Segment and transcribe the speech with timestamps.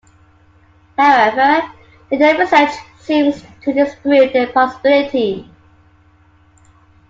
[0.97, 1.69] However,
[2.11, 5.47] later research seems to disprove that possibility.